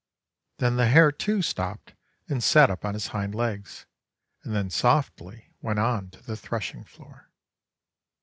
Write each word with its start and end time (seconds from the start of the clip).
Then 0.57 0.77
the 0.77 0.87
hare, 0.87 1.11
too, 1.11 1.43
stopped 1.43 1.93
and 2.27 2.41
sat 2.43 2.71
up 2.71 2.83
on 2.85 2.95
his 2.95 3.09
hind 3.09 3.35
legs, 3.35 3.85
and 4.43 4.55
then 4.55 4.71
softly 4.71 5.53
went 5.61 5.77
on 5.77 6.09
to 6.09 6.23
the 6.23 6.35
threshing 6.35 6.83
floor. 6.83 7.29